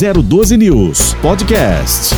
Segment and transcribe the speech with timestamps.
[0.00, 2.14] 012 News Podcast.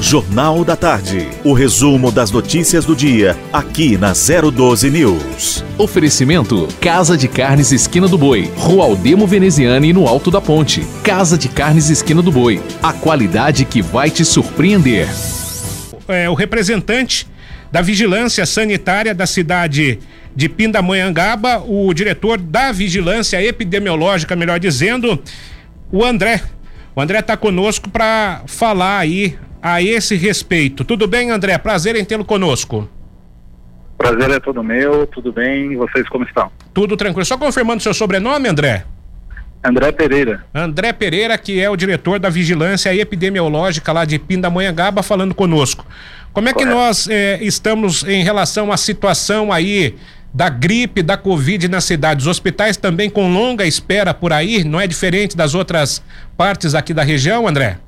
[0.00, 1.26] Jornal da Tarde.
[1.42, 5.64] O resumo das notícias do dia, aqui na 012 News.
[5.76, 10.86] Oferecimento: Casa de Carnes Esquina do Boi, Rua Aldemo Veneziane no Alto da Ponte.
[11.02, 12.62] Casa de Carnes Esquina do Boi.
[12.80, 15.08] A qualidade que vai te surpreender.
[16.06, 17.26] É, o representante
[17.72, 19.98] da Vigilância Sanitária da cidade
[20.36, 25.20] de Pindamonhangaba, o diretor da Vigilância Epidemiológica, melhor dizendo,
[25.90, 26.42] o André.
[26.94, 30.84] O André está conosco para falar aí a esse respeito.
[30.84, 31.56] Tudo bem, André?
[31.58, 32.88] Prazer em tê-lo conosco.
[33.96, 35.72] Prazer é todo meu, tudo bem?
[35.72, 36.50] E vocês como estão?
[36.72, 37.24] Tudo tranquilo.
[37.24, 38.84] Só confirmando seu sobrenome, André?
[39.62, 40.44] André Pereira.
[40.54, 45.84] André Pereira, que é o diretor da Vigilância Epidemiológica lá de Pindamonhangaba, falando conosco.
[46.32, 46.76] Como é que Correto.
[46.76, 49.96] nós eh, estamos em relação à situação aí
[50.32, 52.20] da gripe, da Covid na cidade?
[52.20, 56.02] Os hospitais também com longa espera por aí, não é diferente das outras
[56.36, 57.78] partes aqui da região, André?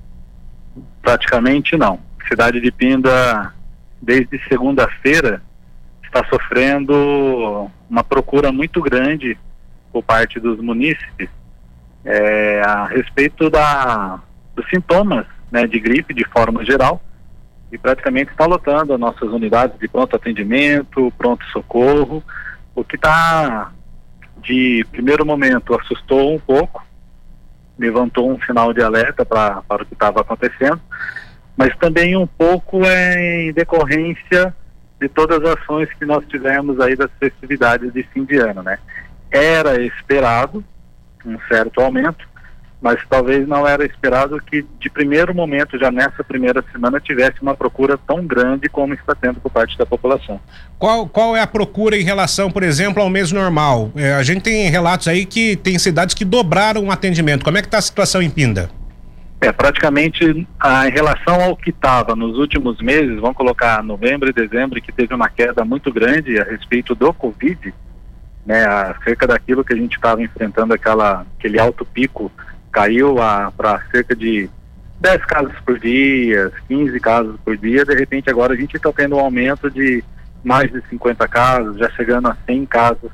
[1.03, 1.99] Praticamente não.
[2.29, 3.53] Cidade de Pinda,
[4.01, 5.43] desde segunda-feira,
[6.05, 9.37] está sofrendo uma procura muito grande
[9.93, 11.29] por parte dos munícipes
[12.05, 14.21] é, a respeito da,
[14.55, 17.03] dos sintomas né, de gripe de forma geral
[17.73, 22.23] e praticamente está lotando as nossas unidades de pronto atendimento, pronto socorro,
[22.75, 23.73] o que está
[24.43, 26.85] de primeiro momento assustou um pouco,
[27.79, 30.81] levantou um sinal de alerta para o que estava acontecendo,
[31.57, 34.55] mas também um pouco é em decorrência
[35.01, 38.79] de todas as ações que nós tivemos aí das festividades de fim de ano, né?
[39.31, 40.65] Era esperado
[41.25, 42.29] um certo aumento,
[42.81, 47.55] mas talvez não era esperado que de primeiro momento, já nessa primeira semana, tivesse uma
[47.55, 50.41] procura tão grande como está tendo por parte da população.
[50.79, 53.91] Qual, qual é a procura em relação, por exemplo, ao mês normal?
[53.95, 57.45] É, a gente tem relatos aí que tem cidades que dobraram o atendimento.
[57.45, 58.71] Como é que está a situação em Pinda?
[59.43, 64.33] É, praticamente a, em relação ao que estava nos últimos meses, vamos colocar novembro e
[64.33, 67.73] dezembro, que teve uma queda muito grande a respeito do Covid,
[68.45, 72.31] né, acerca daquilo que a gente estava enfrentando, aquela, aquele alto pico
[72.71, 73.17] caiu
[73.57, 74.49] para cerca de
[75.01, 79.17] 10 casos por dia, 15 casos por dia, de repente agora a gente está tendo
[79.17, 80.05] um aumento de
[80.45, 83.11] mais de 50 casos, já chegando a 100 casos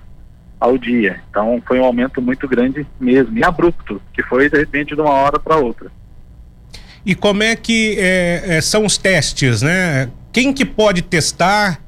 [0.58, 1.20] ao dia.
[1.30, 5.12] Então foi um aumento muito grande mesmo, e abrupto, que foi de repente de uma
[5.12, 5.90] hora para outra.
[7.04, 10.10] E como é que é, é, são os testes, né?
[10.32, 11.80] Quem que pode testar?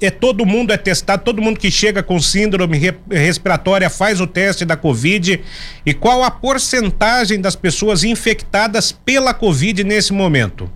[0.00, 2.78] É todo mundo é testado, todo mundo que chega com síndrome
[3.10, 5.42] respiratória faz o teste da Covid.
[5.84, 10.70] E qual a porcentagem das pessoas infectadas pela Covid nesse momento?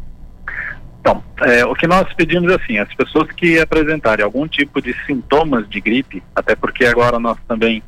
[1.01, 4.95] Então, é, o que nós pedimos é assim, as pessoas que apresentarem algum tipo de
[5.05, 7.83] sintomas de gripe, até porque agora nós também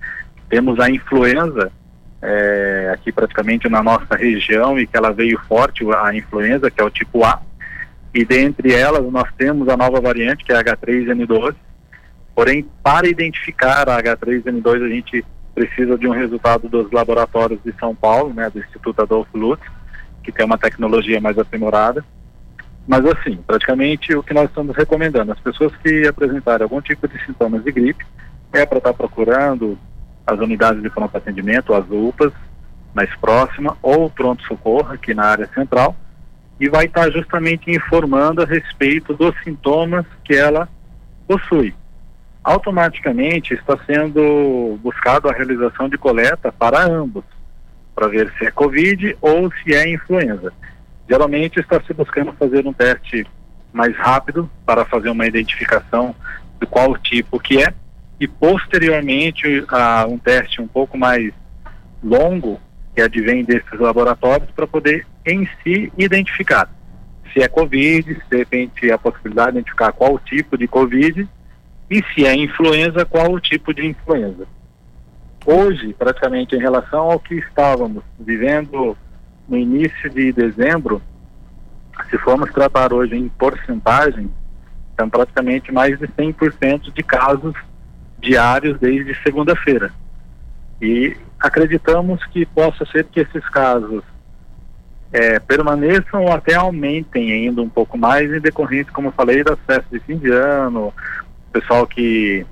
[0.49, 1.71] temos a influenza
[2.21, 6.85] é, aqui praticamente na nossa região e que ela veio forte, a influenza, que é
[6.85, 7.41] o tipo A,
[8.15, 11.55] e dentre elas nós temos a nova variante, que é a H3N2.
[12.35, 17.95] Porém, para identificar a H3N2, a gente precisa de um resultado dos laboratórios de São
[17.95, 19.65] Paulo, né, do Instituto Adolfo Lutz,
[20.23, 22.05] que tem uma tecnologia mais aprimorada.
[22.87, 27.19] Mas assim, praticamente o que nós estamos recomendando, as pessoas que apresentarem algum tipo de
[27.25, 28.05] sintomas de gripe,
[28.53, 29.79] é para estar procurando
[30.27, 32.33] as unidades de pronto atendimento, as UPAs,
[32.95, 35.97] mais próxima, ou pronto-socorro aqui na área central,
[36.59, 40.69] e vai estar justamente informando a respeito dos sintomas que ela
[41.27, 41.75] possui.
[42.43, 47.25] Automaticamente está sendo buscado a realização de coleta para ambos,
[47.95, 50.53] para ver se é Covid ou se é influenza.
[51.09, 53.27] Geralmente está se buscando fazer um teste
[53.73, 56.15] mais rápido para fazer uma identificação
[56.61, 57.75] de qual tipo que é
[58.21, 61.33] e posteriormente a um teste um pouco mais
[62.03, 62.61] longo
[62.95, 66.69] que advém desses laboratórios para poder em si identificar
[67.35, 71.29] se é Covid, se de repente a possibilidade de identificar qual tipo de Covid
[71.91, 74.47] e se é influenza, qual o tipo de influenza.
[75.45, 78.97] Hoje, praticamente em relação ao que estávamos vivendo
[79.49, 81.03] no início de dezembro,
[82.09, 84.31] se formos tratar hoje em porcentagem,
[84.99, 87.55] são praticamente mais de 100% de casos
[88.19, 89.93] diários desde segunda-feira.
[90.81, 94.03] E acreditamos que possa ser que esses casos
[95.13, 99.59] é, permaneçam ou até aumentem ainda um pouco mais em decorrência, como eu falei, das
[99.61, 100.93] festas de fim de ano,
[101.53, 102.45] pessoal que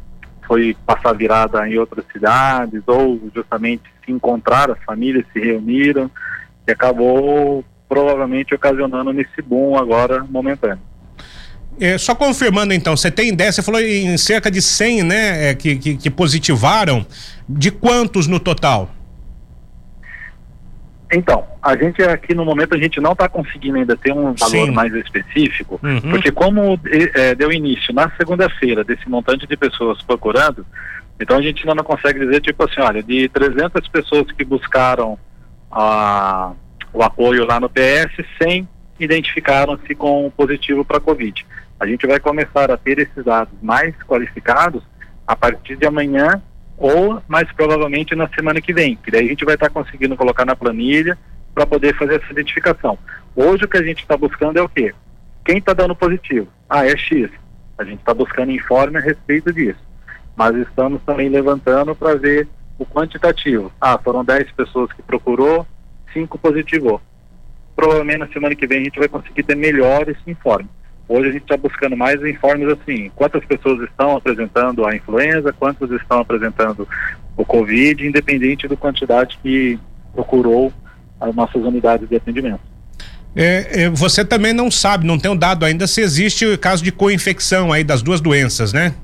[0.47, 6.11] foi passar virada em outras cidades ou justamente se encontrar, as famílias se reuniram
[6.67, 10.92] e acabou provavelmente ocasionando nesse boom agora momentâneo.
[11.81, 15.55] É, só confirmando então, você tem ideia, você falou em cerca de 100, né, é,
[15.55, 17.05] que, que, que positivaram,
[17.49, 18.91] de quantos no total?
[21.13, 24.67] Então, a gente aqui no momento a gente não está conseguindo ainda ter um valor
[24.67, 24.71] Sim.
[24.71, 26.01] mais específico, uhum.
[26.01, 30.65] porque como é, deu início na segunda-feira desse montante de pessoas procurando,
[31.21, 35.19] então a gente ainda não consegue dizer tipo assim, olha, de 300 pessoas que buscaram
[35.71, 36.53] a,
[36.95, 38.67] o apoio lá no PS, 100
[38.99, 41.45] identificaram-se com positivo para Covid.
[41.83, 44.85] A gente vai começar a ter esses dados mais qualificados
[45.27, 46.41] a partir de amanhã
[46.79, 50.17] ou mais provavelmente na semana que vem, que daí a gente vai estar tá conseguindo
[50.17, 51.19] colocar na planilha
[51.53, 52.97] para poder fazer essa identificação.
[53.35, 54.95] Hoje o que a gente está buscando é o quê?
[55.45, 56.47] Quem está dando positivo?
[56.71, 57.29] Ah, é X.
[57.77, 59.81] A gente está buscando informe a respeito disso.
[60.37, 62.47] Mas estamos também levantando para ver
[62.79, 63.73] o quantitativo.
[63.81, 65.67] Ah, foram 10 pessoas que procurou,
[66.13, 67.01] 5 positivou.
[67.75, 70.69] Provavelmente na semana que vem a gente vai conseguir ter melhor esse informe.
[71.13, 75.91] Hoje a gente está buscando mais informes assim, quantas pessoas estão apresentando a influenza, quantas
[75.91, 76.89] estão apresentando
[77.37, 79.79] o Covid, independente da quantidade que
[80.15, 80.73] procurou
[81.21, 82.61] as nossas unidades de atendimento.
[83.37, 86.83] É, é, você também não sabe, não tem um dado ainda se existe o caso
[86.83, 88.95] de co-infecção aí das duas doenças, né?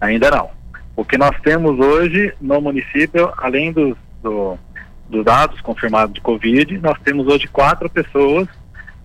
[0.00, 0.50] Ainda não.
[0.96, 4.58] O que nós temos hoje no município, além dos do,
[5.08, 8.48] do dados confirmados de Covid, nós temos hoje quatro pessoas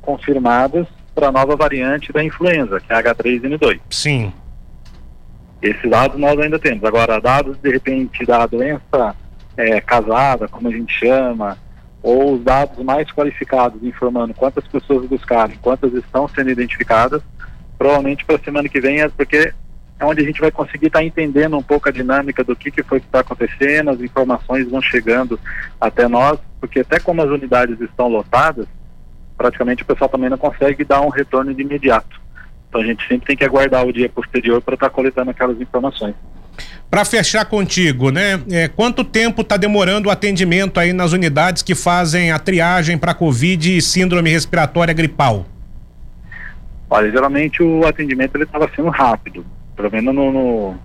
[0.01, 3.79] confirmadas para a nova variante da influenza, que é a H3N2.
[3.89, 4.33] Sim.
[5.61, 6.83] Esses dados nós ainda temos.
[6.83, 9.15] Agora, dados de repente da doença
[9.55, 11.57] é, casada, como a gente chama,
[12.01, 17.21] ou os dados mais qualificados informando quantas pessoas buscaram, quantas estão sendo identificadas,
[17.77, 19.53] provavelmente para a semana que vem é porque
[19.99, 22.71] é onde a gente vai conseguir estar tá entendendo um pouco a dinâmica do que,
[22.71, 25.39] que foi que está acontecendo, as informações vão chegando
[25.79, 28.65] até nós, porque até como as unidades estão lotadas,
[29.41, 32.21] praticamente o pessoal também não consegue dar um retorno de imediato.
[32.69, 35.59] Então a gente sempre tem que aguardar o dia posterior para estar tá coletando aquelas
[35.59, 36.13] informações.
[36.91, 38.39] Para fechar contigo, né?
[38.51, 43.15] É, quanto tempo está demorando o atendimento aí nas unidades que fazem a triagem para
[43.15, 45.45] Covid e síndrome respiratória gripal?
[46.87, 49.43] Olha, geralmente o atendimento ele estava sendo rápido.
[49.75, 50.75] Pelo menos no, no,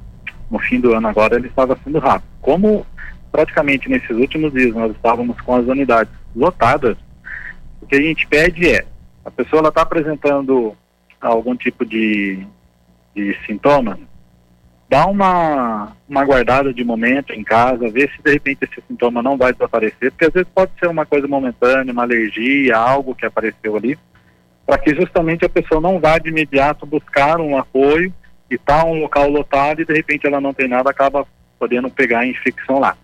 [0.51, 2.29] no fim do ano agora ele estava sendo rápido.
[2.41, 2.87] Como
[3.31, 6.97] praticamente nesses últimos dias nós estávamos com as unidades lotadas,
[7.87, 8.85] o que a gente pede é,
[9.25, 10.77] a pessoa está apresentando
[11.21, 12.45] algum tipo de,
[13.15, 13.97] de sintoma,
[14.89, 19.37] dá uma, uma guardada de momento em casa, ver se de repente esse sintoma não
[19.37, 23.77] vai desaparecer, porque às vezes pode ser uma coisa momentânea, uma alergia, algo que apareceu
[23.77, 23.97] ali,
[24.67, 28.13] para que justamente a pessoa não vá de imediato buscar um apoio
[28.51, 31.25] e tá um local lotado e de repente ela não tem nada, acaba
[31.57, 32.97] podendo pegar a infecção lá.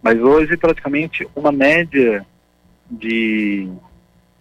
[0.00, 2.24] Mas hoje praticamente uma média
[2.88, 3.68] de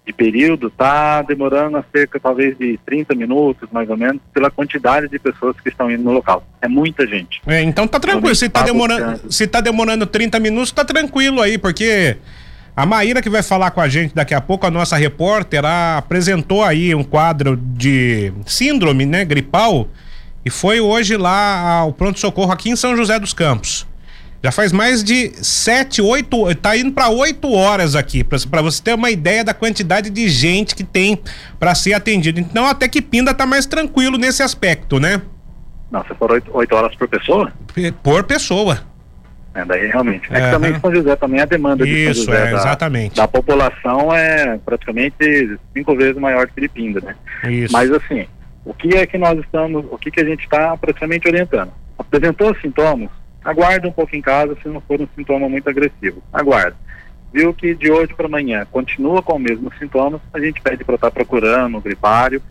[0.07, 5.19] de período está demorando cerca talvez de 30 minutos, mais ou menos, pela quantidade de
[5.19, 6.47] pessoas que estão indo no local.
[6.61, 7.41] É muita gente.
[7.45, 8.33] É, então tá tranquilo.
[8.33, 12.15] Se tá, demorando, se tá demorando 30 minutos, tá tranquilo aí, porque
[12.73, 15.97] a Maíra que vai falar com a gente daqui a pouco, a nossa repórter, ela
[15.97, 19.89] apresentou aí um quadro de síndrome, né, gripal,
[20.45, 23.85] e foi hoje lá ao pronto-socorro aqui em São José dos Campos.
[24.43, 28.93] Já faz mais de sete, oito, tá indo para oito horas aqui, para você ter
[28.93, 31.19] uma ideia da quantidade de gente que tem
[31.59, 32.39] para ser atendido.
[32.39, 35.21] Então até que Pinda tá mais tranquilo nesse aspecto, né?
[35.91, 37.51] Não, você falou oito horas por pessoa?
[38.03, 38.79] Por pessoa.
[39.57, 40.31] É, daí realmente.
[40.31, 42.57] É, é que também São José também a demanda Isso, de São José é, da,
[42.57, 43.15] exatamente.
[43.15, 47.15] da população é praticamente cinco vezes maior que Pinda, né?
[47.49, 47.73] Isso.
[47.73, 48.27] Mas assim,
[48.63, 51.71] o que é que nós estamos, o que que a gente está praticamente orientando?
[51.97, 53.09] Apresentou sintomas,
[53.47, 56.21] Aguarde um pouco em casa se não for um sintoma muito agressivo.
[56.33, 56.75] Aguarde.
[57.31, 60.95] Viu que de hoje para amanhã continua com os mesmos sintomas, a gente pede para
[60.95, 62.41] estar tá procurando o gripário.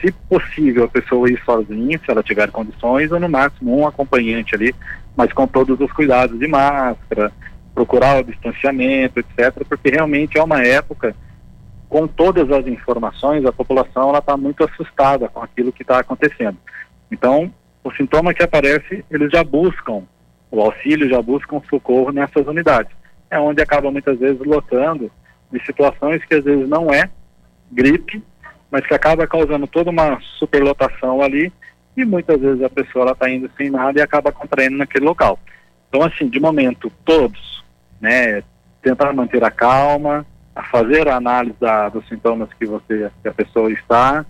[0.00, 4.56] Se possível, a pessoa ir sozinha, se ela tiver condições, ou no máximo um acompanhante
[4.56, 4.74] ali,
[5.16, 7.30] mas com todos os cuidados de máscara,
[7.72, 11.14] procurar o distanciamento, etc., porque realmente é uma época,
[11.88, 16.58] com todas as informações, a população está muito assustada com aquilo que está acontecendo.
[17.12, 17.48] Então,
[17.84, 20.02] o sintoma que aparece, eles já buscam
[20.52, 22.92] o auxílio, já buscam socorro nessas unidades.
[23.30, 25.10] É onde acaba muitas vezes lotando
[25.50, 27.10] de situações que às vezes não é
[27.70, 28.22] gripe,
[28.70, 31.50] mas que acaba causando toda uma superlotação ali
[31.96, 35.38] e muitas vezes a pessoa está indo sem nada e acaba contraindo naquele local.
[35.88, 37.64] Então, assim, de momento, todos,
[38.00, 38.42] né,
[38.82, 43.32] tentar manter a calma, a fazer a análise da, dos sintomas que você, que a
[43.32, 44.24] pessoa está,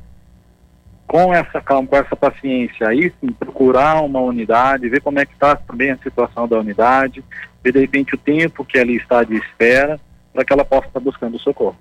[1.12, 5.35] com essa calma, com essa paciência, aí sim, procurar uma unidade, ver como é que
[5.35, 7.23] está também a situação da unidade,
[7.62, 10.00] ver de repente o tempo que ali está de espera,
[10.33, 11.76] para que ela possa estar buscando socorro.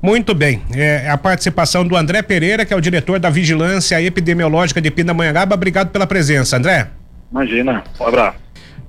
[0.00, 0.62] Muito bem.
[0.72, 5.56] É, a participação do André Pereira, que é o diretor da Vigilância Epidemiológica de Pindamonhangaba.
[5.56, 6.90] Obrigado pela presença, André.
[7.32, 7.82] Imagina.
[7.98, 8.38] Um abraço.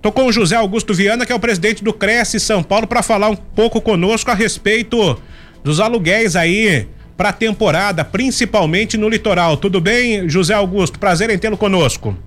[0.03, 3.01] Tô com o José Augusto Viana, que é o presidente do Cresce São Paulo, para
[3.01, 5.19] falar um pouco conosco a respeito
[5.63, 6.87] dos aluguéis aí
[7.17, 9.57] para a temporada, principalmente no litoral.
[9.57, 10.99] Tudo bem, José Augusto?
[10.99, 12.17] Prazer em tê-lo conosco.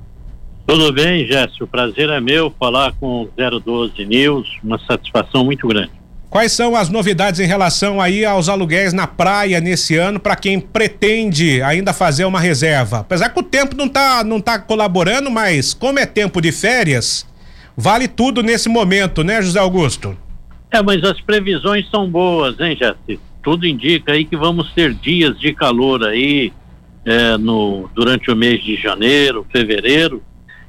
[0.66, 1.64] Tudo bem, Jéssica.
[1.64, 5.92] O prazer é meu falar com o 012 News, uma satisfação muito grande.
[6.30, 10.60] Quais são as novidades em relação aí aos aluguéis na praia nesse ano para quem
[10.60, 12.98] pretende ainda fazer uma reserva?
[12.98, 17.26] Apesar que o tempo não tá, não tá colaborando, mas como é tempo de férias,
[17.74, 20.14] vale tudo nesse momento, né, José Augusto?
[20.70, 23.27] É, mas as previsões são boas, hein, Jéssica?
[23.42, 26.52] Tudo indica aí que vamos ter dias de calor aí
[27.04, 30.22] é, no, durante o mês de janeiro, fevereiro,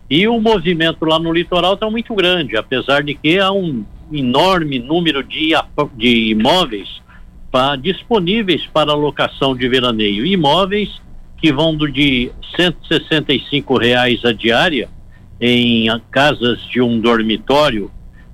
[0.10, 4.80] e o movimento lá no litoral está muito grande, apesar de que há um enorme
[4.80, 5.52] número de,
[5.96, 7.02] de imóveis
[7.52, 10.26] pra, disponíveis para locação de veraneio.
[10.26, 11.02] Imóveis
[11.38, 14.90] que vão do de 165 reais a diária
[15.40, 17.92] em casas de um dormitório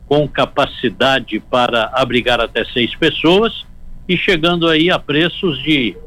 [0.07, 3.65] com capacidade para abrigar até seis pessoas
[4.07, 5.97] e chegando aí a preços de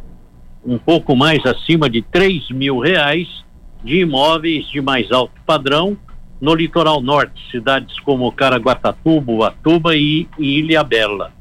[0.64, 3.26] um pouco mais acima de três mil reais
[3.82, 5.96] de imóveis de mais alto padrão
[6.40, 11.32] no litoral norte, cidades como Caraguatatuba, Atuba e, e Ilhabela.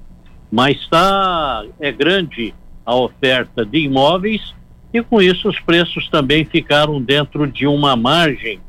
[0.51, 2.53] Mas está é grande
[2.85, 4.55] a oferta de imóveis
[4.93, 8.59] e com isso os preços também ficaram dentro de uma margem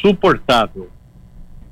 [0.00, 0.88] suportável.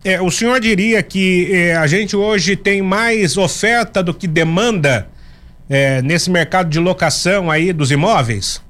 [0.05, 5.09] É, o senhor diria que é, a gente hoje tem mais oferta do que demanda
[5.69, 8.63] é, nesse mercado de locação aí dos imóveis?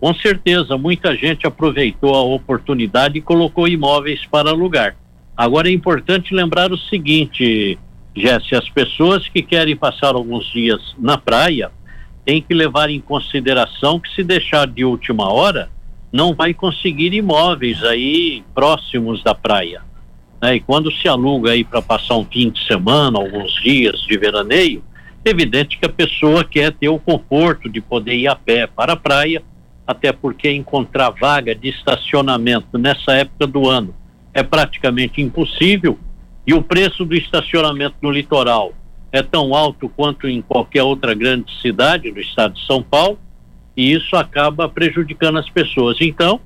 [0.00, 4.96] Com certeza, muita gente aproveitou a oportunidade e colocou imóveis para alugar.
[5.36, 7.78] Agora é importante lembrar o seguinte,
[8.14, 11.70] Jesse, as pessoas que querem passar alguns dias na praia
[12.24, 15.68] têm que levar em consideração que se deixar de última hora,
[16.12, 19.82] não vai conseguir imóveis aí próximos da praia.
[20.40, 20.56] Né?
[20.56, 24.82] E quando se aluga aí para passar um fim de semana, alguns dias de veraneio,
[25.24, 28.96] evidente que a pessoa quer ter o conforto de poder ir a pé para a
[28.96, 29.42] praia,
[29.86, 33.94] até porque encontrar vaga de estacionamento nessa época do ano
[34.32, 35.98] é praticamente impossível
[36.46, 38.72] e o preço do estacionamento no litoral
[39.12, 43.18] é tão alto quanto em qualquer outra grande cidade do estado de São Paulo
[43.76, 45.98] e isso acaba prejudicando as pessoas.
[46.00, 46.40] Então,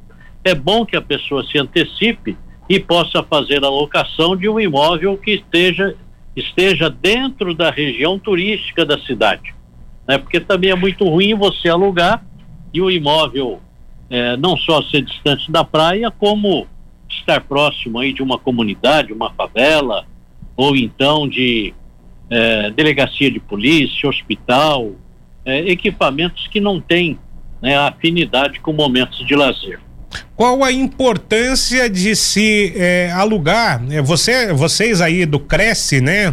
[0.45, 2.37] é bom que a pessoa se antecipe
[2.69, 5.97] e possa fazer a locação de um imóvel que esteja
[6.39, 9.55] esteja dentro da região turística da cidade,
[10.07, 10.19] né?
[10.19, 12.25] Porque também é muito ruim você alugar
[12.73, 13.61] e o imóvel
[14.11, 16.67] é, não só ser distante da praia, como
[17.09, 20.07] estar próximo aí de uma comunidade, uma favela,
[20.57, 21.75] ou então de
[22.31, 24.93] é, delegacia de polícia, hospital,
[25.45, 27.19] é, equipamentos que não têm
[27.61, 29.81] né, afinidade com momentos de lazer.
[30.39, 33.83] Qual a importância de se é, alugar?
[33.91, 36.33] É, você, vocês aí do Cresce, né?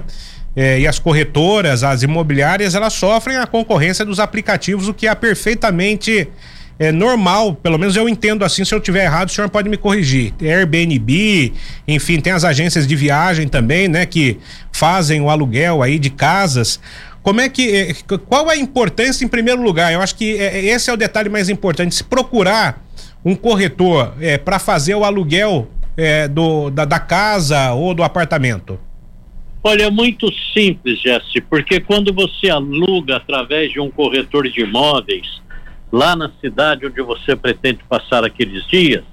[0.56, 5.14] é, e as corretoras, as imobiliárias, elas sofrem a concorrência dos aplicativos, o que é
[5.14, 6.30] perfeitamente
[6.78, 9.78] é normal, pelo menos eu entendo assim, se eu tiver errado, o senhor pode me
[9.78, 10.34] corrigir.
[10.42, 11.54] Airbnb,
[11.88, 14.38] enfim, tem as agências de viagem também, né, que
[14.72, 16.80] fazem o aluguel aí de casas.
[17.24, 17.96] Como é que,
[18.28, 19.92] qual a importância em primeiro lugar?
[19.92, 22.86] Eu acho que esse é o detalhe mais importante, se procurar
[23.26, 25.68] um corretor é, para fazer o aluguel
[25.98, 28.80] é, do, da, da casa ou do apartamento.
[29.64, 35.42] Olha, é muito simples, Jesse, porque quando você aluga através de um corretor de imóveis,
[35.92, 39.04] lá na cidade onde você pretende passar aqueles dias,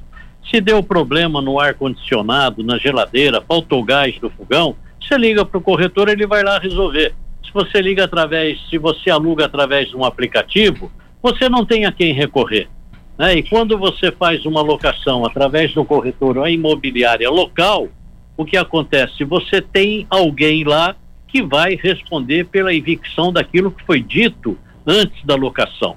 [0.50, 5.62] se deu problema no ar-condicionado, na geladeira, faltou gás do fogão, você liga para o
[5.62, 7.14] corretor, ele vai lá resolver.
[7.42, 10.92] Se você liga através, se você aluga através de um aplicativo,
[11.22, 12.68] você não tem a quem recorrer.
[13.18, 13.36] Né?
[13.36, 17.88] E quando você faz uma locação através do corretor ou imobiliária local,
[18.36, 19.24] o que acontece?
[19.24, 20.96] Você tem alguém lá
[21.28, 25.96] que vai responder pela evicção daquilo que foi dito antes da locação.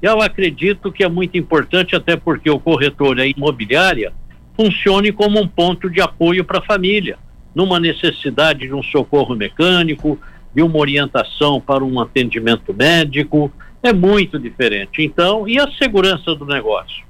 [0.00, 4.12] Eu acredito que é muito importante, até porque o corretor e a imobiliária
[4.54, 7.18] funcione como um ponto de apoio para a família,
[7.54, 10.18] numa necessidade de um socorro mecânico,
[10.54, 13.50] de uma orientação para um atendimento médico,
[13.82, 15.02] é muito diferente.
[15.02, 17.04] Então, e a segurança do negócio?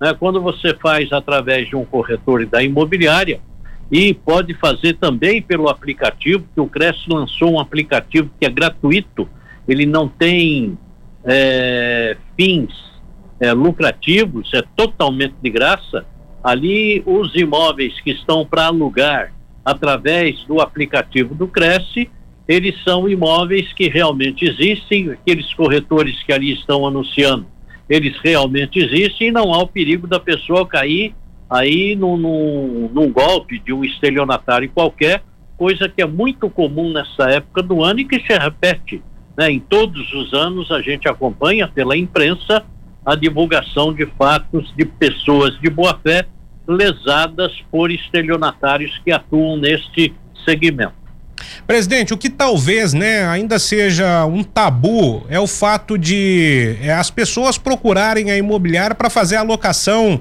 [0.00, 0.14] Né?
[0.18, 3.40] Quando você faz através de um corretor e da imobiliária,
[3.90, 9.28] e pode fazer também pelo aplicativo, que o Cresce lançou um aplicativo que é gratuito,
[9.68, 10.78] ele não tem
[11.24, 12.72] é, fins
[13.38, 16.06] é, lucrativos, é totalmente de graça.
[16.42, 19.32] Ali, os imóveis que estão para alugar
[19.64, 22.10] através do aplicativo do Cresce,
[22.52, 27.46] eles são imóveis que realmente existem, aqueles corretores que ali estão anunciando,
[27.88, 31.14] eles realmente existem e não há o perigo da pessoa cair
[31.48, 35.22] aí num, num, num golpe de um estelionatário qualquer,
[35.56, 39.02] coisa que é muito comum nessa época do ano e que se repete.
[39.36, 39.52] Né?
[39.52, 42.64] Em todos os anos a gente acompanha pela imprensa
[43.04, 46.26] a divulgação de fatos de pessoas de boa fé
[46.66, 51.01] lesadas por estelionatários que atuam neste segmento.
[51.66, 57.10] Presidente, o que talvez, né, ainda seja um tabu é o fato de é, as
[57.10, 60.20] pessoas procurarem a imobiliária para fazer a alocação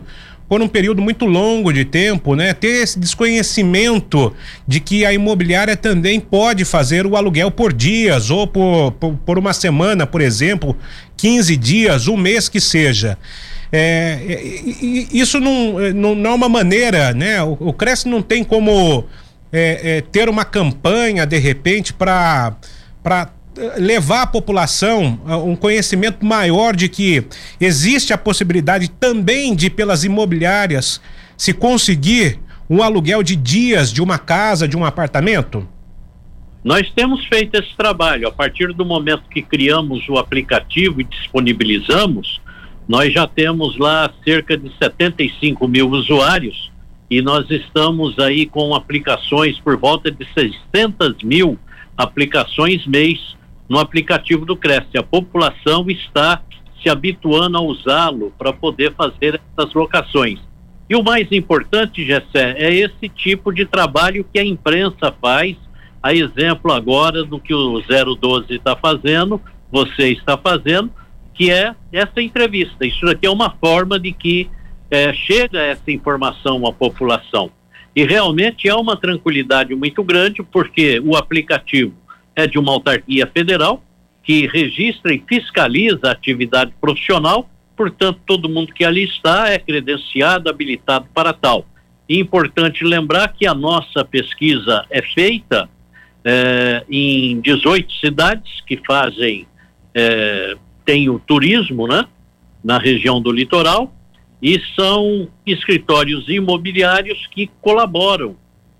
[0.51, 2.53] por um período muito longo de tempo, né?
[2.53, 4.33] Ter esse desconhecimento
[4.67, 9.39] de que a imobiliária também pode fazer o aluguel por dias ou por, por, por
[9.39, 10.75] uma semana, por exemplo,
[11.15, 13.17] 15 dias, um mês que seja.
[13.71, 14.19] É,
[15.13, 17.41] isso não, não, não, é uma maneira, né?
[17.41, 19.05] O, o Cresce não tem como
[19.51, 22.55] é, é, ter uma campanha, de repente, para
[23.77, 27.25] levar à população uh, um conhecimento maior de que
[27.59, 31.01] existe a possibilidade também de, pelas imobiliárias,
[31.35, 32.39] se conseguir
[32.69, 35.67] um aluguel de dias de uma casa, de um apartamento?
[36.63, 38.27] Nós temos feito esse trabalho.
[38.27, 42.39] A partir do momento que criamos o aplicativo e disponibilizamos,
[42.87, 46.70] nós já temos lá cerca de 75 mil usuários
[47.11, 51.59] e nós estamos aí com aplicações por volta de 600 mil
[51.97, 53.35] aplicações mês
[53.67, 54.97] no aplicativo do Cresce.
[54.97, 56.41] A população está
[56.81, 60.39] se habituando a usá-lo para poder fazer essas locações.
[60.89, 65.57] E o mais importante, Gessé, é esse tipo de trabalho que a imprensa faz,
[66.01, 69.39] a exemplo agora do que o 012 está fazendo,
[69.69, 70.89] você está fazendo,
[71.33, 72.85] que é essa entrevista.
[72.85, 74.49] Isso aqui é uma forma de que
[74.91, 77.49] é, chega essa informação à população.
[77.95, 81.93] E realmente é uma tranquilidade muito grande, porque o aplicativo
[82.35, 83.81] é de uma autarquia federal
[84.23, 90.49] que registra e fiscaliza a atividade profissional, portanto, todo mundo que ali está é credenciado,
[90.49, 91.65] habilitado para tal.
[92.07, 95.69] E importante lembrar que a nossa pesquisa é feita
[96.23, 99.47] é, em 18 cidades que fazem,
[99.95, 100.55] é,
[100.85, 102.05] tem o turismo, né,
[102.63, 103.91] na região do litoral,
[104.41, 108.35] e são escritórios imobiliários que colaboram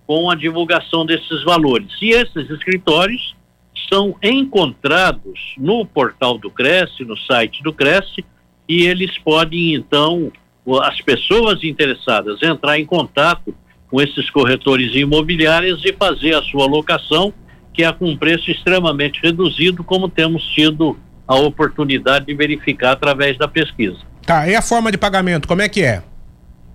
[0.08, 1.92] com a divulgação desses valores.
[2.02, 3.36] E esses escritórios
[3.92, 8.26] são encontrados no portal do Cresce, no site do Cresce,
[8.68, 10.32] e eles podem então
[10.84, 13.54] as pessoas interessadas entrar em contato
[13.90, 17.34] com esses corretores imobiliários e fazer a sua locação,
[17.74, 20.98] que é com um preço extremamente reduzido, como temos tido
[21.28, 24.11] a oportunidade de verificar através da pesquisa.
[24.26, 26.04] Tá, e a forma de pagamento, como é que é?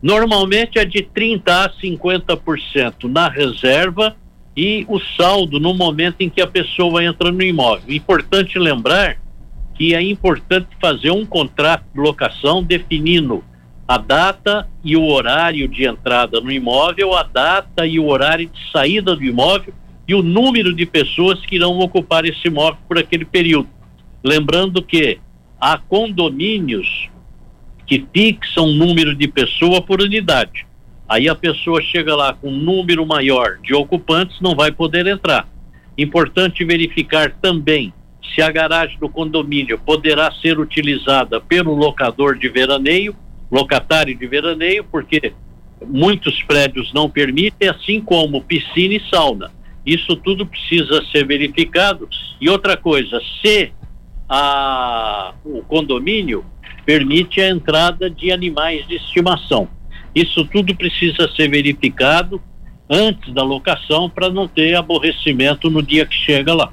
[0.02, 4.16] Normalmente é de 30 a 50% na reserva
[4.56, 7.94] e o saldo no momento em que a pessoa entra no imóvel.
[7.94, 9.18] Importante lembrar
[9.74, 13.44] que é importante fazer um contrato de locação definindo
[13.86, 18.72] a data e o horário de entrada no imóvel, a data e o horário de
[18.72, 19.72] saída do imóvel
[20.08, 23.68] e o número de pessoas que irão ocupar esse imóvel por aquele período.
[24.24, 25.18] Lembrando que
[25.60, 27.08] há condomínios
[27.86, 30.66] que fixam número de pessoa por unidade.
[31.08, 35.48] Aí a pessoa chega lá com um número maior de ocupantes, não vai poder entrar.
[35.96, 37.92] Importante verificar também
[38.34, 43.14] se a garagem do condomínio poderá ser utilizada pelo locador de veraneio,
[43.50, 45.32] locatário de veraneio, porque
[45.86, 49.52] muitos prédios não permitem, assim como piscina e sauna.
[49.84, 52.08] Isso tudo precisa ser verificado.
[52.40, 53.72] E outra coisa, se
[54.28, 56.44] a, o condomínio
[56.86, 59.68] permite a entrada de animais de estimação.
[60.14, 62.40] Isso tudo precisa ser verificado
[62.88, 66.72] antes da locação para não ter aborrecimento no dia que chega lá.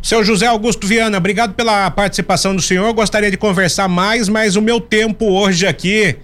[0.00, 2.92] Seu José Augusto Viana, obrigado pela participação do senhor.
[2.92, 6.16] Gostaria de conversar mais, mas o meu tempo hoje aqui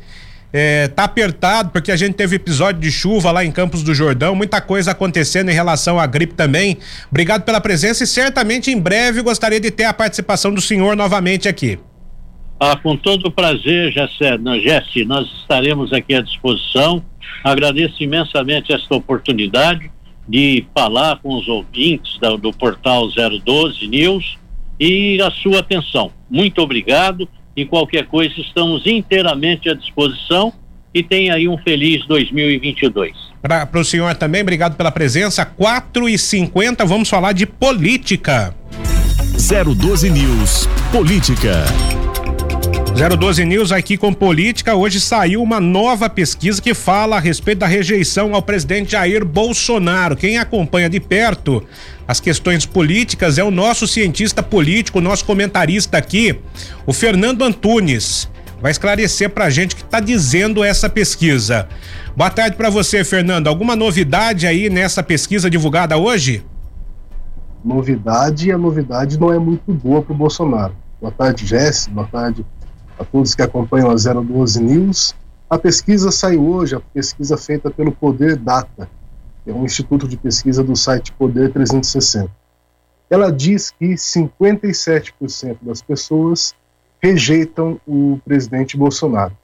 [0.52, 4.34] é, tá apertado porque a gente teve episódio de chuva lá em Campos do Jordão,
[4.34, 6.78] muita coisa acontecendo em relação à gripe também.
[7.10, 11.48] Obrigado pela presença e certamente em breve gostaria de ter a participação do senhor novamente
[11.48, 11.78] aqui.
[12.60, 17.04] Ah, com todo o prazer, Jesse, nós estaremos aqui à disposição.
[17.44, 19.90] Agradeço imensamente esta oportunidade
[20.28, 24.38] de falar com os ouvintes do, do portal 012 News
[24.78, 26.10] e a sua atenção.
[26.28, 30.52] Muito obrigado e qualquer coisa estamos inteiramente à disposição
[30.92, 33.12] e tenha aí um feliz 2022.
[33.40, 35.46] Para o senhor também, obrigado pela presença.
[35.46, 38.54] 4 e 50 vamos falar de política.
[39.36, 41.64] 012 News Política.
[42.98, 44.74] 012 News aqui com política.
[44.74, 50.16] Hoje saiu uma nova pesquisa que fala a respeito da rejeição ao presidente Jair Bolsonaro.
[50.16, 51.62] Quem acompanha de perto
[52.08, 56.40] as questões políticas é o nosso cientista político, nosso comentarista aqui,
[56.84, 58.28] o Fernando Antunes.
[58.60, 61.68] vai esclarecer para a gente o que está dizendo essa pesquisa.
[62.16, 63.46] Boa tarde para você, Fernando.
[63.46, 66.44] Alguma novidade aí nessa pesquisa divulgada hoje?
[67.64, 70.74] Novidade, a novidade não é muito boa para o Bolsonaro.
[71.00, 71.88] Boa tarde, Jesse.
[71.90, 72.44] Boa tarde
[72.98, 75.14] a todos que acompanham a 012 News.
[75.48, 78.88] A pesquisa saiu hoje, a pesquisa feita pelo Poder Data,
[79.44, 82.30] que é um instituto de pesquisa do site Poder 360.
[83.08, 86.54] Ela diz que 57% das pessoas
[87.00, 89.34] rejeitam o presidente Bolsonaro.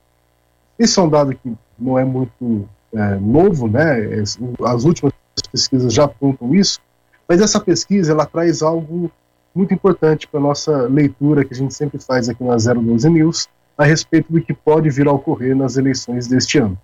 [0.79, 4.23] Esse é um dado que não é muito é, novo, né?
[4.65, 5.13] As últimas
[5.51, 6.81] pesquisas já apontam isso,
[7.29, 9.11] mas essa pesquisa ela traz algo
[9.55, 13.85] muito importante para nossa leitura que a gente sempre faz aqui na 012 News a
[13.85, 16.79] respeito do que pode vir a ocorrer nas eleições deste ano.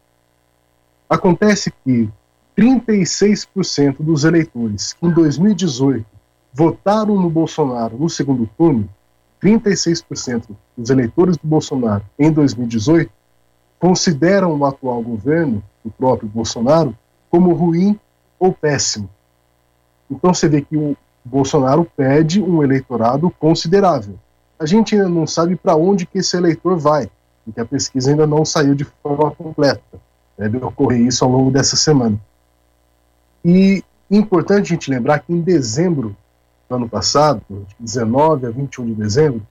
[1.09, 2.09] Acontece que
[2.57, 6.05] 36% dos eleitores que em 2018
[6.53, 8.89] votaram no Bolsonaro no segundo turno
[9.43, 13.11] 36% dos eleitores do Bolsonaro em 2018
[13.79, 16.95] consideram o atual governo, o próprio Bolsonaro,
[17.31, 17.99] como ruim
[18.39, 19.09] ou péssimo.
[20.11, 24.15] Então você vê que o Bolsonaro pede um eleitorado considerável.
[24.59, 27.11] A gente ainda não sabe para onde que esse eleitor vai,
[27.45, 29.83] porque a pesquisa ainda não saiu de forma completa.
[30.37, 32.19] Deve ocorrer isso ao longo dessa semana.
[33.45, 36.17] E importante a gente lembrar que em dezembro
[36.69, 39.43] ano passado, de 19 a 21 de dezembro,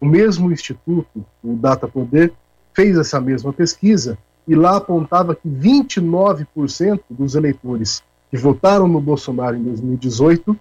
[0.00, 2.32] o mesmo instituto, o Data Poder,
[2.74, 9.56] fez essa mesma pesquisa e lá apontava que 29% dos eleitores que votaram no Bolsonaro
[9.56, 10.58] em 2018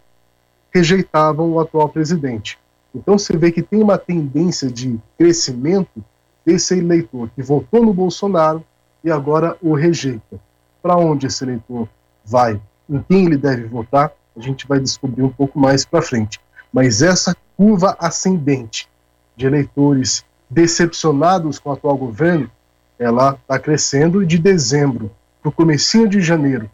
[0.75, 2.59] rejeitavam o atual presidente.
[2.93, 6.03] Então você vê que tem uma tendência de crescimento
[6.45, 8.63] desse eleitor que votou no Bolsonaro
[9.03, 10.39] e agora o rejeita.
[10.81, 11.87] Para onde esse eleitor
[12.23, 12.61] vai?
[12.89, 14.13] Em quem ele deve votar?
[14.37, 16.39] a gente vai descobrir um pouco mais para frente.
[16.71, 18.89] Mas essa curva ascendente
[19.35, 22.51] de eleitores decepcionados com o atual governo,
[22.99, 25.11] ela está crescendo e de dezembro
[25.41, 26.69] para o comecinho de janeiro,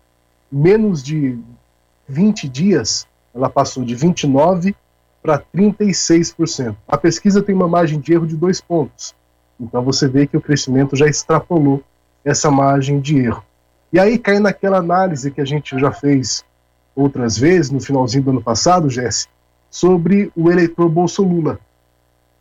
[0.51, 1.37] menos de
[2.07, 4.75] 20 dias, ela passou de 29
[5.21, 6.75] para 36%.
[6.87, 9.15] A pesquisa tem uma margem de erro de dois pontos.
[9.59, 11.83] Então você vê que o crescimento já extrapolou
[12.25, 13.43] essa margem de erro.
[13.93, 16.43] E aí cai naquela análise que a gente já fez
[16.95, 19.27] outras vezes, no finalzinho do ano passado, Jesse,
[19.69, 21.59] sobre o eleitor Bolsonaro.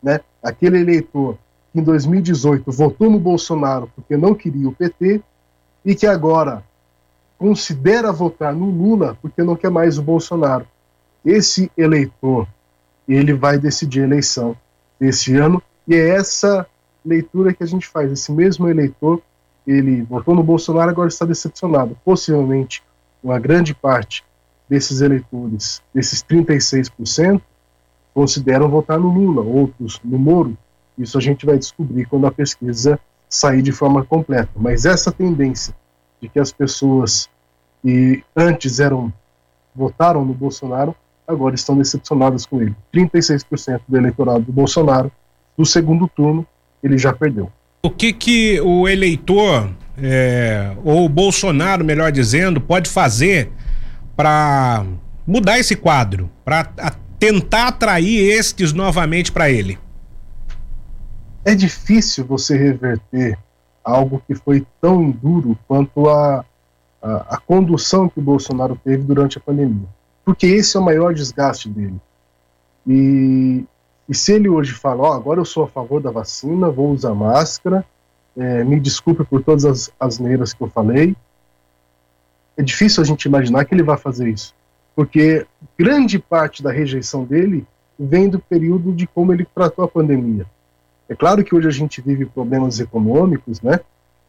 [0.01, 0.19] Né?
[0.41, 1.37] Aquele eleitor
[1.71, 5.21] que em 2018 votou no Bolsonaro porque não queria o PT
[5.85, 6.63] e que agora
[7.37, 10.65] considera votar no Lula porque não quer mais o Bolsonaro.
[11.23, 12.47] Esse eleitor,
[13.07, 14.55] ele vai decidir a eleição
[14.99, 16.65] desse ano e é essa
[17.05, 18.11] leitura que a gente faz.
[18.11, 19.21] Esse mesmo eleitor,
[19.65, 21.97] ele votou no Bolsonaro, agora está decepcionado.
[22.03, 22.83] Possivelmente,
[23.23, 24.23] uma grande parte
[24.69, 27.41] desses eleitores, desses 36%,
[28.13, 30.57] consideram votar no Lula, outros no Moro.
[30.97, 34.51] Isso a gente vai descobrir quando a pesquisa sair de forma completa.
[34.55, 35.75] Mas essa tendência
[36.21, 37.29] de que as pessoas
[37.81, 39.11] que antes eram
[39.73, 40.95] votaram no Bolsonaro
[41.27, 42.75] agora estão decepcionadas com ele.
[42.93, 45.11] 36% do eleitorado do Bolsonaro
[45.57, 46.45] do segundo turno
[46.83, 47.51] ele já perdeu.
[47.83, 53.51] O que que o eleitor é, ou o Bolsonaro, melhor dizendo, pode fazer
[54.15, 54.85] para
[55.25, 56.63] mudar esse quadro, para
[57.19, 59.77] tentar atrair estes novamente para ele?
[61.43, 63.37] É difícil você reverter
[63.83, 66.45] algo que foi tão duro quanto a,
[67.01, 69.87] a, a condução que o Bolsonaro teve durante a pandemia.
[70.23, 71.99] Porque esse é o maior desgaste dele.
[72.87, 73.65] E,
[74.07, 76.91] e se ele hoje fala, ó, oh, agora eu sou a favor da vacina, vou
[76.91, 77.85] usar máscara,
[78.37, 81.15] é, me desculpe por todas as asneiras que eu falei,
[82.57, 84.53] é difícil a gente imaginar que ele vai fazer isso,
[84.95, 85.45] porque
[85.77, 87.65] grande parte da rejeição dele
[87.97, 90.45] vem do período de como ele tratou a pandemia.
[91.07, 93.79] É claro que hoje a gente vive problemas econômicos, né?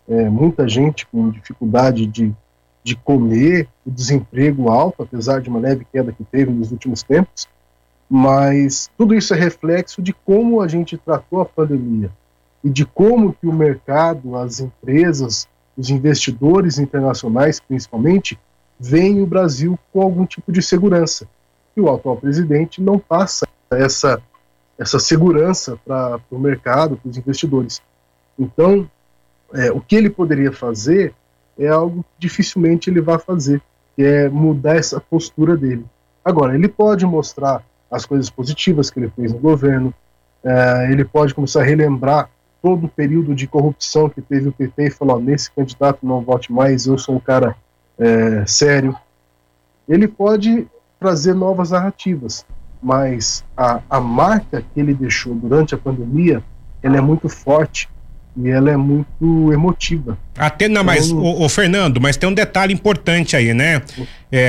[0.09, 2.35] É, muita gente com dificuldade de,
[2.85, 7.49] de comer, o desemprego alto, apesar de uma leve queda que teve nos últimos tempos,
[8.11, 12.11] mas tudo isso é reflexo de como a gente tratou a pandemia
[12.63, 18.39] e de como que o mercado, as empresas, os investidores internacionais, principalmente,
[18.79, 21.27] veem o Brasil com algum tipo de segurança.
[21.77, 24.21] E o atual presidente não passa essa,
[24.79, 27.81] essa segurança para o mercado, para os investidores.
[28.39, 28.89] Então,
[29.55, 31.15] é, o que ele poderia fazer
[31.59, 33.61] é algo que dificilmente ele vai fazer,
[33.95, 35.85] que é mudar essa postura dele.
[36.25, 39.93] Agora, ele pode mostrar as coisas positivas que ele fez no governo,
[40.45, 42.31] é, ele pode começar a relembrar
[42.63, 46.53] todo o período de corrupção que teve o PT e falou: nesse candidato não vote
[46.53, 47.57] mais, eu sou um cara
[47.99, 48.97] é, sério.
[49.89, 50.67] Ele pode
[50.99, 52.47] trazer novas narrativas,
[52.81, 56.43] mas a, a marca que ele deixou durante a pandemia
[56.83, 57.89] ela é muito forte
[58.37, 60.17] e ela é muito emotiva.
[60.37, 63.83] Até não, mas então, o, Fernando, mas tem um detalhe importante aí, né?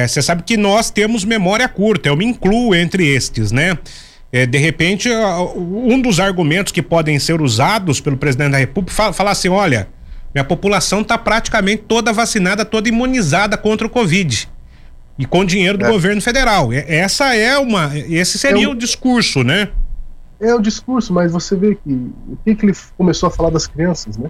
[0.07, 3.77] Você é, sabe que nós temos memória curta, eu me incluo entre estes, né?
[4.31, 5.09] É, de repente,
[5.55, 9.87] um dos argumentos que podem ser usados pelo presidente da República fala, falar assim: olha,
[10.33, 14.49] minha população está praticamente toda vacinada, toda imunizada contra o Covid.
[15.19, 15.89] E com dinheiro do é.
[15.89, 16.73] governo federal.
[16.73, 17.91] Essa é uma.
[17.95, 19.69] Esse seria é o discurso, né?
[20.43, 21.93] É o discurso, mas você vê que
[22.27, 24.29] o que, que ele começou a falar das crianças, né?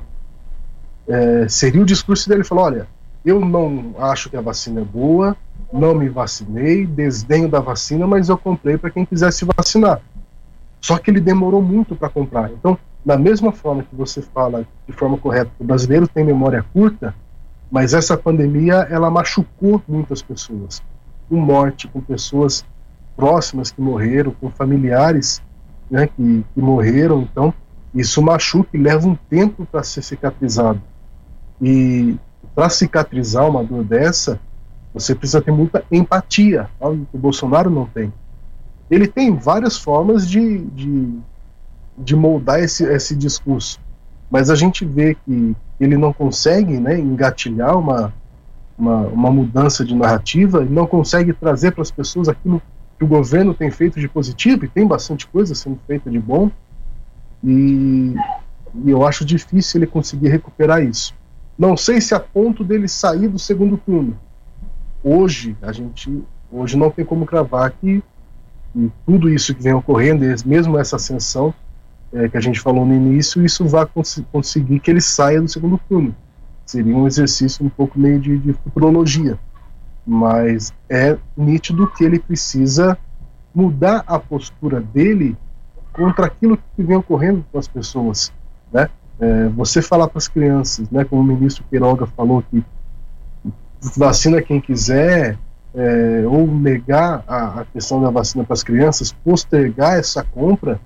[1.07, 2.87] É, seria o discurso dele falar, olha,
[3.25, 5.35] eu não acho que a vacina é boa,
[5.73, 10.01] não me vacinei, desdenho da vacina, mas eu comprei para quem quisesse vacinar.
[10.79, 12.51] Só que ele demorou muito para comprar.
[12.51, 17.15] Então, da mesma forma que você fala de forma correta o brasileiro tem memória curta,
[17.71, 20.79] mas essa pandemia ela machucou muitas pessoas,
[21.27, 22.63] com morte, com pessoas
[23.15, 25.41] próximas que morreram, com familiares
[25.93, 27.21] né, que, que morreram.
[27.21, 27.53] Então,
[27.93, 30.81] isso machuca e leva um tempo para ser cicatrizado.
[31.61, 32.17] E
[32.55, 34.39] para cicatrizar uma dor dessa,
[34.91, 38.11] você precisa ter muita empatia, algo que o Bolsonaro não tem.
[38.89, 41.19] Ele tem várias formas de, de,
[41.95, 43.79] de moldar esse, esse discurso,
[44.31, 48.11] mas a gente vê que ele não consegue né, engatilhar uma,
[48.77, 52.61] uma, uma mudança de narrativa, não consegue trazer para as pessoas aquilo
[53.03, 56.49] que o governo tem feito de positivo, e tem bastante coisa sendo feita de bom,
[57.43, 58.15] e,
[58.83, 61.13] e eu acho difícil ele conseguir recuperar isso.
[61.59, 64.17] Não sei se a ponto dele sair do segundo turno.
[65.03, 68.01] Hoje, a gente hoje não tem como cravar que,
[69.05, 71.53] tudo isso que vem ocorrendo, mesmo essa ascensão
[72.13, 75.47] é, que a gente falou no início, isso vai cons conseguir que ele saia do
[75.49, 76.15] segundo turno.
[76.65, 79.37] Seria um exercício um pouco meio de, de futurologia.
[80.05, 82.97] Mas é nítido que ele precisa
[83.53, 85.37] mudar a postura dele
[85.91, 88.33] contra aquilo que vem ocorrendo com as pessoas,
[88.71, 88.89] né?
[89.19, 92.63] É, você falar para as crianças, né, como o ministro Queiroga falou que
[93.95, 95.37] vacina quem quiser,
[95.75, 100.79] é, ou negar a, a, questão da vacina para as crianças, postergar essa compra,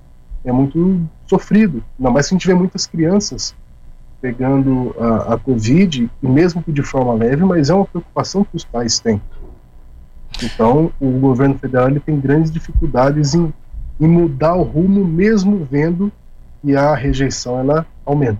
[0.43, 1.83] é muito sofrido.
[1.97, 3.55] Ainda mais se a gente vê muitas crianças
[4.21, 8.65] pegando a, a Covid, mesmo que de forma leve, mas é uma preocupação que os
[8.65, 9.21] pais têm.
[10.43, 13.51] Então, o governo federal ele tem grandes dificuldades em,
[13.99, 16.11] em mudar o rumo, mesmo vendo
[16.61, 18.39] que a rejeição ela aumenta.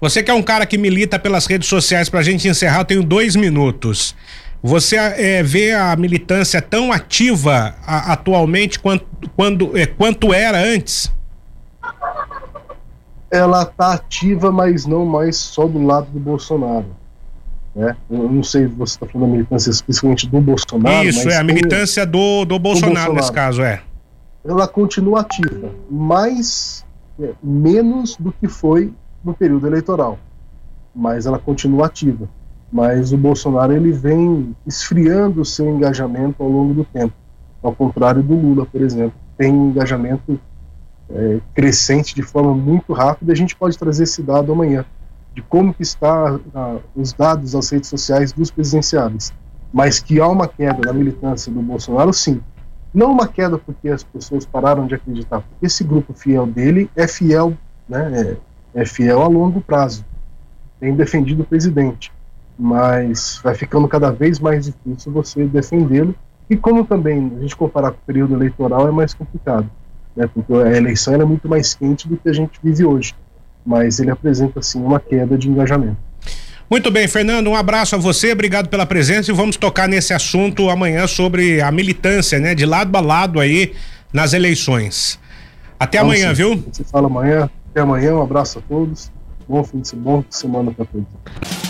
[0.00, 2.84] Você que é um cara que milita pelas redes sociais, para a gente encerrar, eu
[2.84, 4.14] tenho dois minutos.
[4.62, 11.12] Você é, vê a militância tão ativa a, atualmente quanto, quando, é, quanto era antes?
[13.30, 16.86] Ela está ativa, mas não mais só do lado do Bolsonaro.
[17.74, 17.96] Né?
[18.10, 21.06] Eu não sei se você está falando da militância especificamente do Bolsonaro.
[21.06, 23.82] Isso, é a militância do, do, Bolsonaro, do Bolsonaro nesse caso, é.
[24.44, 26.84] Ela continua ativa, mas
[27.20, 30.18] é, menos do que foi no período eleitoral,
[30.94, 32.28] mas ela continua ativa.
[32.72, 37.14] Mas o Bolsonaro ele vem esfriando o seu engajamento ao longo do tempo,
[37.62, 40.38] ao contrário do Lula, por exemplo, tem um engajamento
[41.10, 43.32] é, crescente de forma muito rápida.
[43.32, 44.84] A gente pode trazer esse dado amanhã
[45.34, 46.38] de como que está
[46.96, 49.32] os dados das redes sociais dos presidenciáveis,
[49.72, 52.40] mas que há uma queda na militância do Bolsonaro, sim.
[52.92, 57.06] Não uma queda porque as pessoas pararam de acreditar, porque esse grupo fiel dele é
[57.06, 57.52] fiel,
[57.88, 58.36] né,
[58.74, 60.04] é, é fiel a longo prazo,
[60.80, 62.10] tem defendido o presidente,
[62.58, 66.14] mas vai ficando cada vez mais difícil você defendê-lo,
[66.50, 69.70] e como também a gente comparar com o período eleitoral é mais complicado,
[70.18, 73.14] né, porque a eleição é muito mais quente do que a gente vive hoje
[73.68, 75.98] mas ele apresenta sim uma queda de engajamento.
[76.70, 80.70] Muito bem, Fernando, um abraço a você, obrigado pela presença e vamos tocar nesse assunto
[80.70, 83.74] amanhã sobre a militância, né, de lado a lado aí
[84.12, 85.18] nas eleições.
[85.78, 86.34] Até vamos amanhã, sim.
[86.34, 86.64] viu?
[86.72, 89.10] Você fala amanhã, até amanhã, um abraço a todos,
[89.46, 91.67] bom fim de semana, bom semana para todos.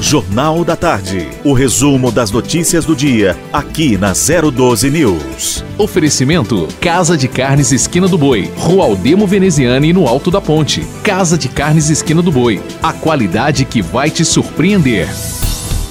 [0.00, 1.28] Jornal da Tarde.
[1.44, 5.64] O resumo das notícias do dia, aqui na 012 News.
[5.76, 10.86] Oferecimento: Casa de Carnes Esquina do Boi, Rua Aldemo Veneziane no Alto da Ponte.
[11.02, 12.62] Casa de Carnes Esquina do Boi.
[12.82, 15.08] A qualidade que vai te surpreender.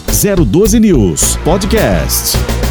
[0.08, 2.67] 012 News Podcast.